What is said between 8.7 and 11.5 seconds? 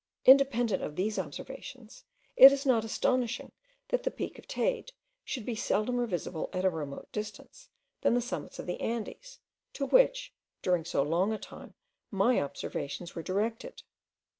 Andes, to which, during so long a